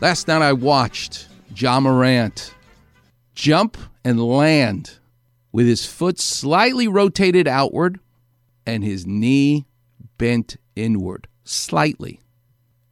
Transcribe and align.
Last 0.00 0.28
night 0.28 0.40
I 0.40 0.54
watched 0.54 1.28
Ja 1.54 1.78
Morant 1.78 2.54
jump 3.34 3.76
and 4.02 4.18
land 4.18 4.98
with 5.52 5.66
his 5.66 5.84
foot 5.84 6.18
slightly 6.18 6.88
rotated 6.88 7.46
outward 7.46 8.00
and 8.64 8.82
his 8.82 9.06
knee 9.06 9.66
bent 10.16 10.56
inward 10.74 11.28
slightly. 11.44 12.20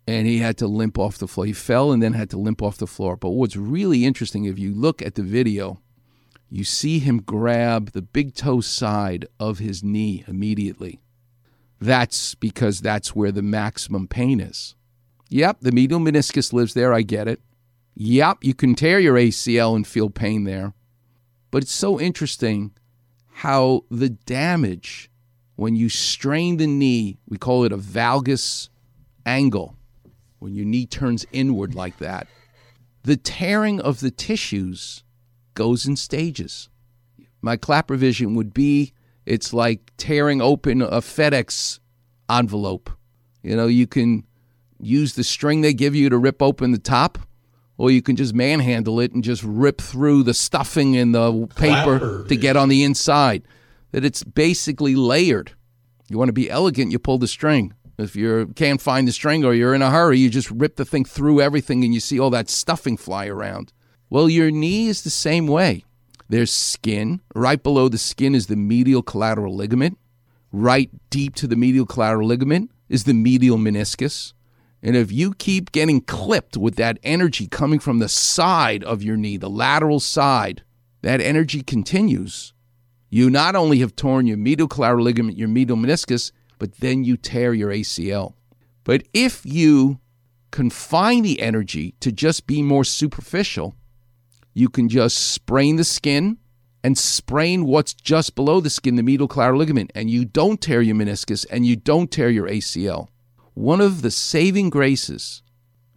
And 0.06 0.26
he 0.26 0.38
had 0.38 0.58
to 0.58 0.66
limp 0.66 0.98
off 0.98 1.16
the 1.16 1.26
floor. 1.26 1.46
He 1.46 1.54
fell 1.54 1.92
and 1.92 2.02
then 2.02 2.12
had 2.12 2.28
to 2.28 2.38
limp 2.38 2.60
off 2.60 2.76
the 2.76 2.86
floor. 2.86 3.16
But 3.16 3.30
what's 3.30 3.56
really 3.56 4.04
interesting, 4.04 4.44
if 4.44 4.58
you 4.58 4.74
look 4.74 5.00
at 5.00 5.14
the 5.14 5.22
video, 5.22 5.80
you 6.50 6.62
see 6.62 6.98
him 6.98 7.22
grab 7.22 7.92
the 7.92 8.02
big 8.02 8.34
toe 8.34 8.60
side 8.60 9.26
of 9.40 9.60
his 9.60 9.82
knee 9.82 10.24
immediately. 10.28 11.00
That's 11.80 12.34
because 12.34 12.80
that's 12.80 13.16
where 13.16 13.32
the 13.32 13.40
maximum 13.40 14.08
pain 14.08 14.40
is. 14.40 14.74
Yep, 15.28 15.58
the 15.60 15.72
medial 15.72 16.00
meniscus 16.00 16.52
lives 16.52 16.74
there. 16.74 16.92
I 16.92 17.02
get 17.02 17.28
it. 17.28 17.40
Yep, 17.94 18.38
you 18.42 18.54
can 18.54 18.74
tear 18.74 18.98
your 18.98 19.16
ACL 19.16 19.74
and 19.74 19.86
feel 19.86 20.10
pain 20.10 20.44
there. 20.44 20.74
But 21.50 21.62
it's 21.64 21.72
so 21.72 22.00
interesting 22.00 22.72
how 23.26 23.84
the 23.90 24.10
damage 24.10 25.10
when 25.58 25.74
you 25.74 25.88
strain 25.88 26.58
the 26.58 26.68
knee, 26.68 27.18
we 27.28 27.36
call 27.36 27.64
it 27.64 27.72
a 27.72 27.76
valgus 27.76 28.68
angle, 29.26 29.76
when 30.38 30.54
your 30.54 30.64
knee 30.64 30.86
turns 30.86 31.26
inward 31.32 31.74
like 31.74 31.98
that, 31.98 32.28
the 33.02 33.16
tearing 33.16 33.80
of 33.80 33.98
the 33.98 34.12
tissues 34.12 35.02
goes 35.54 35.84
in 35.84 35.96
stages. 35.96 36.68
My 37.42 37.56
clap 37.56 37.90
revision 37.90 38.36
would 38.36 38.54
be 38.54 38.92
it's 39.26 39.52
like 39.52 39.92
tearing 39.96 40.40
open 40.40 40.80
a 40.80 41.00
FedEx 41.00 41.80
envelope. 42.30 42.90
You 43.42 43.56
know, 43.56 43.66
you 43.66 43.88
can 43.88 44.27
use 44.80 45.14
the 45.14 45.24
string 45.24 45.60
they 45.60 45.74
give 45.74 45.94
you 45.94 46.08
to 46.08 46.18
rip 46.18 46.42
open 46.42 46.72
the 46.72 46.78
top, 46.78 47.18
or 47.76 47.90
you 47.90 48.02
can 48.02 48.16
just 48.16 48.34
manhandle 48.34 49.00
it 49.00 49.12
and 49.12 49.22
just 49.22 49.42
rip 49.42 49.80
through 49.80 50.24
the 50.24 50.34
stuffing 50.34 50.96
and 50.96 51.14
the 51.14 51.46
paper 51.56 51.98
Clapper 51.98 52.24
to 52.28 52.36
get 52.36 52.56
on 52.56 52.68
the 52.68 52.84
inside. 52.84 53.42
That 53.92 54.04
it's 54.04 54.22
basically 54.22 54.94
layered. 54.94 55.52
You 56.08 56.18
want 56.18 56.28
to 56.28 56.34
be 56.34 56.50
elegant, 56.50 56.92
you 56.92 56.98
pull 56.98 57.18
the 57.18 57.28
string. 57.28 57.74
If 57.98 58.14
you 58.14 58.52
can't 58.54 58.80
find 58.80 59.08
the 59.08 59.12
string 59.12 59.44
or 59.44 59.54
you're 59.54 59.74
in 59.74 59.82
a 59.82 59.90
hurry, 59.90 60.18
you 60.18 60.30
just 60.30 60.50
rip 60.50 60.76
the 60.76 60.84
thing 60.84 61.04
through 61.04 61.40
everything 61.40 61.82
and 61.84 61.92
you 61.92 62.00
see 62.00 62.18
all 62.18 62.30
that 62.30 62.48
stuffing 62.48 62.96
fly 62.96 63.26
around. 63.26 63.72
Well, 64.08 64.28
your 64.28 64.50
knee 64.50 64.88
is 64.88 65.02
the 65.02 65.10
same 65.10 65.46
way. 65.46 65.84
There's 66.28 66.52
skin. 66.52 67.20
Right 67.34 67.62
below 67.62 67.88
the 67.88 67.98
skin 67.98 68.34
is 68.34 68.46
the 68.46 68.56
medial 68.56 69.02
collateral 69.02 69.54
ligament. 69.54 69.98
Right 70.52 70.90
deep 71.10 71.34
to 71.36 71.46
the 71.46 71.56
medial 71.56 71.86
collateral 71.86 72.28
ligament 72.28 72.70
is 72.88 73.04
the 73.04 73.14
medial 73.14 73.58
meniscus. 73.58 74.32
And 74.82 74.96
if 74.96 75.10
you 75.10 75.34
keep 75.34 75.72
getting 75.72 76.00
clipped 76.00 76.56
with 76.56 76.76
that 76.76 76.98
energy 77.02 77.46
coming 77.46 77.80
from 77.80 77.98
the 77.98 78.08
side 78.08 78.84
of 78.84 79.02
your 79.02 79.16
knee, 79.16 79.36
the 79.36 79.50
lateral 79.50 80.00
side, 80.00 80.62
that 81.02 81.20
energy 81.20 81.62
continues. 81.62 82.52
You 83.10 83.30
not 83.30 83.56
only 83.56 83.78
have 83.78 83.96
torn 83.96 84.26
your 84.26 84.36
medial 84.36 84.68
collateral 84.68 85.04
ligament, 85.04 85.38
your 85.38 85.48
medial 85.48 85.76
meniscus, 85.76 86.30
but 86.58 86.76
then 86.76 87.04
you 87.04 87.16
tear 87.16 87.54
your 87.54 87.70
ACL. 87.70 88.34
But 88.84 89.04
if 89.12 89.44
you 89.44 90.00
confine 90.50 91.22
the 91.22 91.40
energy 91.40 91.94
to 92.00 92.12
just 92.12 92.46
be 92.46 92.62
more 92.62 92.84
superficial, 92.84 93.74
you 94.54 94.68
can 94.68 94.88
just 94.88 95.18
sprain 95.18 95.76
the 95.76 95.84
skin 95.84 96.38
and 96.84 96.96
sprain 96.96 97.64
what's 97.64 97.94
just 97.94 98.34
below 98.34 98.60
the 98.60 98.70
skin, 98.70 98.96
the 98.96 99.02
medial 99.02 99.28
collateral 99.28 99.58
ligament, 99.58 99.90
and 99.94 100.10
you 100.10 100.24
don't 100.24 100.60
tear 100.60 100.80
your 100.80 100.94
meniscus 100.94 101.44
and 101.50 101.66
you 101.66 101.76
don't 101.76 102.10
tear 102.10 102.30
your 102.30 102.48
ACL. 102.48 103.08
One 103.58 103.80
of 103.80 104.02
the 104.02 104.12
saving 104.12 104.70
graces, 104.70 105.42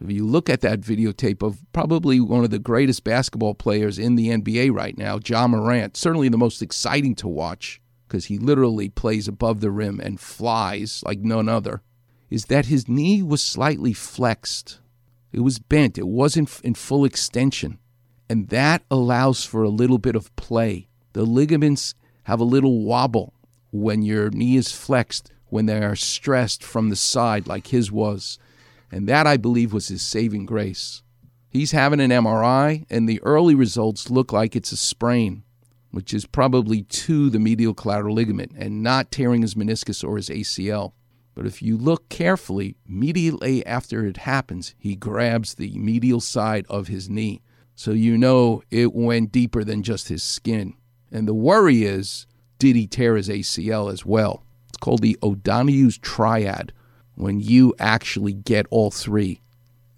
if 0.04 0.09
you 0.09 0.26
look 0.26 0.50
at 0.50 0.62
that 0.62 0.81
videotape 0.81 1.45
of 1.45 1.59
probably 1.73 2.20
one 2.20 2.44
of 2.44 2.50
the 2.50 2.58
greatest 2.58 3.04
basketball 3.04 3.54
players 3.54 4.00
in 4.00 4.16
the 4.16 4.30
NBA 4.30 4.73
right 4.73 4.98
now, 4.98 5.20
John 5.20 5.52
Morant, 5.52 5.95
certainly 5.95 6.28
the 6.28 6.39
most 6.39 6.64
exciting 6.64 7.14
to 7.17 7.28
watch 7.28 7.80
because 8.08 8.26
he 8.26 8.39
literally 8.39 8.89
plays 8.89 9.27
above 9.27 9.61
the 9.61 9.70
rim 9.70 9.99
and 9.99 10.20
flies 10.20 11.04
like 11.05 11.20
none 11.20 11.48
other, 11.48 11.83
is 12.32 12.45
that 12.45 12.66
his 12.66 12.89
knee 12.89 13.22
was 13.22 13.44
slightly 13.44 13.93
flexed. 13.93 14.80
It 15.32 15.42
was 15.42 15.60
bent, 15.60 15.99
it 15.99 16.08
wasn't 16.08 16.60
in 16.61 16.73
full 16.73 17.05
extension. 17.05 17.78
And 18.28 18.49
that 18.49 18.82
allows 18.89 19.45
for 19.45 19.61
a 19.61 19.70
little 19.70 19.99
bit 19.99 20.16
of 20.16 20.36
play. 20.36 20.89
The 21.14 21.26
ligaments 21.26 21.93
have 22.23 22.39
a 22.39 22.43
little 22.43 22.83
wobble 22.83 23.36
when 23.70 24.02
your 24.02 24.32
knee 24.32 24.55
is 24.55 24.72
flexed, 24.72 25.32
when 25.52 25.67
they 25.67 25.84
are 25.84 25.95
stressed 25.95 26.64
from 26.64 26.89
the 26.89 26.95
side, 26.95 27.45
like 27.45 27.67
his 27.67 27.92
was. 27.92 28.39
And 28.92 29.08
that, 29.08 29.28
I 29.28 29.38
believe, 29.38 29.73
was 29.73 29.89
his 29.89 30.02
saving 30.02 30.45
grace. 30.45 31.04
He's 31.50 31.72
having 31.72 32.00
an 32.00 32.12
MRI, 32.12 32.86
and 32.89 33.08
the 33.08 33.22
early 33.23 33.54
results 33.54 34.10
look 34.10 34.32
like 34.32 34.56
it's 34.56 34.72
a 34.72 34.78
sprain, 34.78 35.44
which 35.92 36.14
is 36.14 36.26
probably 36.26 36.84
to 36.84 37.30
the 37.30 37.40
medial 37.40 37.73
collateral 37.73 38.16
ligament 38.16 38.54
and 38.58 38.82
not 38.82 39.11
tearing 39.11 39.42
his 39.42 39.56
meniscus 39.56 40.08
or 40.08 40.16
his 40.16 40.30
ACL. 40.30 40.94
But 41.36 41.45
if 41.45 41.61
you 41.61 41.78
look 41.78 42.08
carefully, 42.08 42.78
immediately 42.88 43.66
after 43.66 44.06
it 44.06 44.17
happens, 44.17 44.73
he 44.78 44.95
grabs 44.95 45.56
the 45.56 45.78
medial 45.78 46.22
side 46.22 46.66
of 46.70 46.88
his 46.88 47.10
knee. 47.10 47.42
So 47.76 47.92
you 47.92 48.17
know 48.17 48.64
it 48.72 48.94
went 48.94 49.32
deeper 49.32 49.66
than 49.66 49.84
just 49.84 50.08
his 50.08 50.23
skin. 50.23 50.76
And 51.11 51.28
the 51.28 51.34
worry 51.34 51.84
is 51.84 52.28
did 52.60 52.76
he 52.76 52.88
tear 52.88 53.16
his 53.16 53.28
ACL 53.28 53.92
as 53.92 54.06
well? 54.06 54.45
Called 54.81 55.02
the 55.02 55.17
O'Donoghue's 55.23 55.97
triad 55.97 56.73
when 57.15 57.39
you 57.39 57.73
actually 57.80 58.33
get 58.33 58.65
all 58.69 58.92
three 58.92 59.42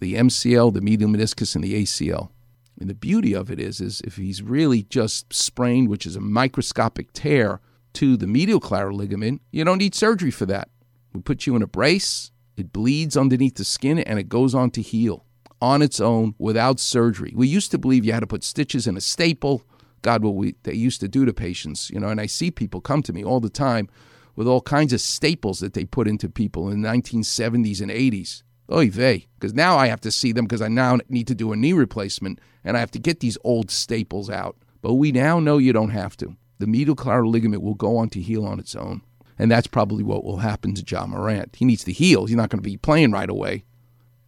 the 0.00 0.14
MCL, 0.14 0.74
the 0.74 0.82
medial 0.82 1.08
meniscus, 1.08 1.54
and 1.54 1.64
the 1.64 1.82
ACL. 1.82 2.30
And 2.78 2.90
the 2.90 2.94
beauty 2.94 3.34
of 3.34 3.50
it 3.50 3.58
is, 3.58 3.80
is 3.80 4.02
if 4.02 4.16
he's 4.16 4.42
really 4.42 4.82
just 4.82 5.32
sprained, 5.32 5.88
which 5.88 6.04
is 6.04 6.14
a 6.14 6.20
microscopic 6.20 7.12
tear 7.12 7.60
to 7.94 8.16
the 8.16 8.26
medial 8.26 8.60
collateral 8.60 8.98
ligament, 8.98 9.40
you 9.50 9.64
don't 9.64 9.78
need 9.78 9.94
surgery 9.94 10.30
for 10.30 10.44
that. 10.46 10.68
We 11.14 11.22
put 11.22 11.46
you 11.46 11.56
in 11.56 11.62
a 11.62 11.66
brace, 11.66 12.32
it 12.56 12.72
bleeds 12.72 13.16
underneath 13.16 13.54
the 13.54 13.64
skin, 13.64 13.98
and 13.98 14.18
it 14.18 14.28
goes 14.28 14.54
on 14.54 14.70
to 14.72 14.82
heal 14.82 15.24
on 15.62 15.80
its 15.80 16.00
own 16.00 16.34
without 16.38 16.78
surgery. 16.78 17.32
We 17.34 17.48
used 17.48 17.70
to 17.70 17.78
believe 17.78 18.04
you 18.04 18.12
had 18.12 18.20
to 18.20 18.26
put 18.26 18.44
stitches 18.44 18.86
in 18.86 18.96
a 18.96 19.00
staple. 19.00 19.62
God, 20.02 20.22
what 20.22 20.34
we 20.34 20.56
they 20.64 20.74
used 20.74 21.00
to 21.00 21.08
do 21.08 21.24
to 21.24 21.32
patients, 21.32 21.88
you 21.90 21.98
know, 21.98 22.08
and 22.08 22.20
I 22.20 22.26
see 22.26 22.50
people 22.50 22.82
come 22.82 23.02
to 23.04 23.12
me 23.12 23.24
all 23.24 23.40
the 23.40 23.48
time 23.48 23.88
with 24.36 24.46
all 24.46 24.60
kinds 24.60 24.92
of 24.92 25.00
staples 25.00 25.60
that 25.60 25.74
they 25.74 25.84
put 25.84 26.08
into 26.08 26.28
people 26.28 26.68
in 26.70 26.82
the 26.82 26.88
1970s 26.88 27.80
and 27.80 27.90
80s. 27.90 28.42
Oy 28.72 28.90
vey, 28.90 29.26
because 29.38 29.52
now 29.52 29.76
I 29.76 29.88
have 29.88 30.00
to 30.02 30.10
see 30.10 30.32
them 30.32 30.46
because 30.46 30.62
I 30.62 30.68
now 30.68 30.98
need 31.08 31.26
to 31.26 31.34
do 31.34 31.52
a 31.52 31.56
knee 31.56 31.74
replacement 31.74 32.38
and 32.64 32.76
I 32.76 32.80
have 32.80 32.90
to 32.92 32.98
get 32.98 33.20
these 33.20 33.36
old 33.44 33.70
staples 33.70 34.30
out. 34.30 34.56
But 34.80 34.94
we 34.94 35.12
now 35.12 35.38
know 35.38 35.58
you 35.58 35.72
don't 35.72 35.90
have 35.90 36.16
to. 36.18 36.36
The 36.58 36.66
medial 36.66 36.96
collateral 36.96 37.30
ligament 37.30 37.62
will 37.62 37.74
go 37.74 37.96
on 37.96 38.08
to 38.10 38.20
heal 38.20 38.44
on 38.44 38.58
its 38.58 38.74
own. 38.74 39.02
And 39.38 39.50
that's 39.50 39.66
probably 39.66 40.04
what 40.04 40.24
will 40.24 40.38
happen 40.38 40.74
to 40.74 40.82
John 40.82 41.10
Morant. 41.10 41.56
He 41.56 41.64
needs 41.64 41.84
to 41.84 41.92
heal. 41.92 42.26
He's 42.26 42.36
not 42.36 42.50
going 42.50 42.62
to 42.62 42.68
be 42.68 42.76
playing 42.76 43.10
right 43.10 43.28
away. 43.28 43.64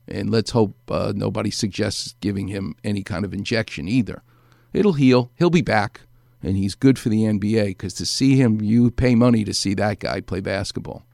And 0.08 0.30
let's 0.30 0.50
hope 0.50 0.76
uh, 0.90 1.12
nobody 1.14 1.50
suggests 1.50 2.14
giving 2.20 2.48
him 2.48 2.74
any 2.84 3.02
kind 3.02 3.24
of 3.24 3.32
injection 3.32 3.88
either. 3.88 4.22
It'll 4.72 4.94
heal. 4.94 5.30
He'll 5.36 5.50
be 5.50 5.62
back. 5.62 6.02
And 6.46 6.56
he's 6.56 6.76
good 6.76 6.96
for 6.96 7.08
the 7.08 7.24
NBA 7.24 7.66
because 7.70 7.94
to 7.94 8.06
see 8.06 8.36
him, 8.36 8.60
you 8.60 8.92
pay 8.92 9.16
money 9.16 9.42
to 9.42 9.52
see 9.52 9.74
that 9.74 9.98
guy 9.98 10.20
play 10.20 10.40
basketball. 10.40 11.06